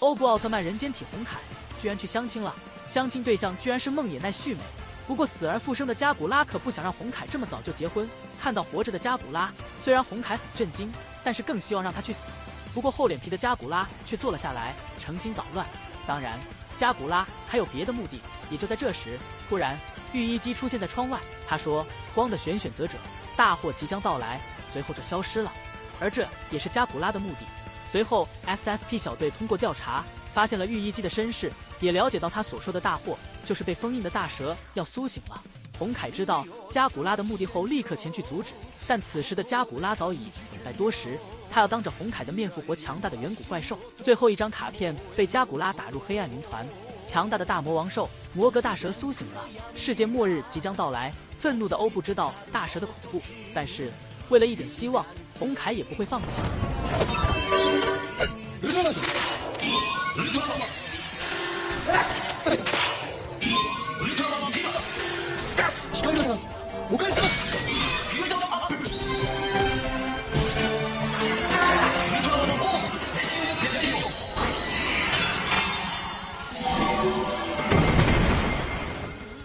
[0.00, 1.38] 欧布奥特曼人间体红凯
[1.80, 2.54] 居然去相亲了，
[2.86, 4.60] 相亲对象居然是梦野奈绪美。
[5.08, 8.08] 不过死而复生的加古拉可不想让红凯这么早就结婚。
[8.40, 10.92] 看到活着的加古拉，虽然红凯很震惊，
[11.24, 12.28] 但是更希望让他去死。
[12.72, 15.66] 不过厚脸皮的加古拉却坐了下来，诚心捣乱。
[16.06, 16.38] 当然，
[16.76, 18.20] 加古拉还有别的目的。
[18.50, 19.18] 也就在这时，
[19.48, 19.76] 突然
[20.12, 21.18] 御医姬出现在窗外，
[21.48, 21.84] 他说
[22.14, 22.96] ：“光的选选择者，
[23.36, 24.40] 大祸即将到来。”
[24.72, 25.52] 随后就消失了。
[26.00, 27.46] 而这也是加古拉的目的。
[27.90, 31.50] 随后，SSP 小队通过调查，发现了御医姬的身世，
[31.80, 33.18] 也了解到他所说的大祸。
[33.44, 35.42] 就是被封印的大蛇要苏醒了。
[35.78, 38.52] 红凯知道加古拉的目的后，立刻前去阻止。
[38.86, 41.18] 但此时的加古拉早已等待多时，
[41.50, 43.78] 他要当着红凯的面复活强大的远古怪兽。
[44.02, 46.66] 最后一张卡片被加古拉打入黑暗云团，
[47.06, 51.10] 强大的大魔王兽摩格大蛇苏醒了，世界末日即将到来。
[51.38, 53.22] 愤怒的欧布知道大蛇的恐怖，
[53.54, 53.90] 但是
[54.28, 55.06] 为了一点希望，
[55.38, 57.07] 红凯也不会放弃。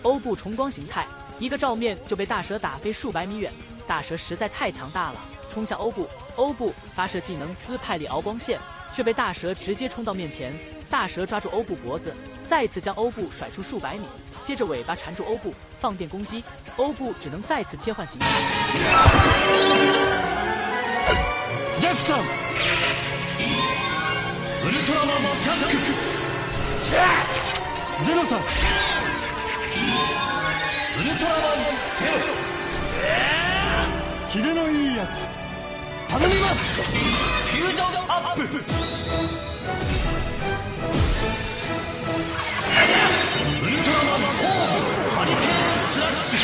[0.03, 1.07] 欧布重光形态，
[1.39, 3.51] 一个照面就被大蛇打飞数百米远。
[3.87, 5.19] 大蛇实在太强大了，
[5.52, 6.08] 冲向欧布。
[6.36, 8.60] 欧布发射技能斯派利敖光线，
[8.92, 10.52] 却被大蛇直接冲到面前。
[10.90, 12.14] 大蛇抓住欧布脖子，
[12.46, 14.06] 再次将欧布甩出数百米。
[14.42, 16.42] 接着尾巴缠住欧布，放电攻击，
[16.76, 18.26] 欧布只能再次切换形态。
[34.30, 35.26] キレのいいやつ
[36.12, 38.50] 頼みますフュージョンアップウル
[43.82, 44.50] トラマンコー
[45.10, 46.38] ハリケーンスラッシュ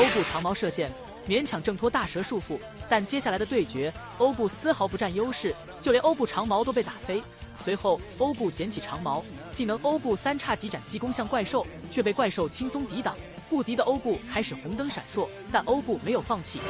[0.00, 0.90] 欧布长矛射线
[1.26, 2.58] 勉强挣脱大蛇束缚，
[2.88, 7.22] 但接下来的对决，欧布丝毫不占优势，就连欧布长矛都被打飞。
[7.64, 13.16] 随后，欧布捡起长矛，技能欧布三叉戟斩击攻向怪兽，却被怪兽轻松抵挡。
[13.48, 16.60] 不敌的欧布开始红灯闪烁，但欧布没有放弃。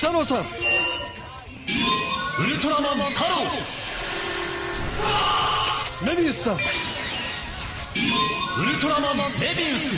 [0.00, 0.44] 太郎さん，
[2.38, 3.44] ウルトラマン太郎。
[6.04, 6.58] メビウスさん，ウ
[8.64, 9.94] ルトラマンメビウス。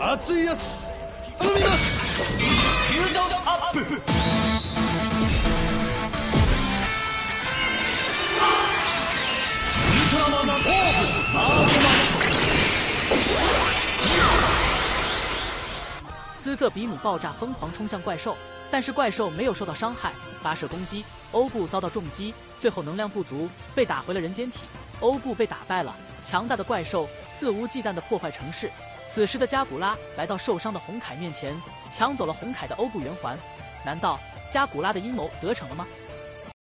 [0.00, 0.92] 熱いやつ
[1.38, 2.42] 頼みます。
[2.92, 3.80] フュージョンアップ。
[16.59, 18.35] 特比姆爆炸疯狂冲向怪兽，
[18.69, 20.11] 但是怪兽没有受到伤害，
[20.43, 21.05] 发射攻击。
[21.31, 24.59] 欧布遭到重击，最后能量不足，被打回了人间体。
[24.99, 28.69] 欧布被打败了，强大的怪兽肆无忌惮地破坏城市。
[29.07, 31.55] 此时的加古拉来到受伤的红凯面前，
[31.89, 33.37] 抢走了红凯的欧布圆环。
[33.85, 34.19] 难道
[34.51, 35.87] 加古拉的阴谋得逞了吗？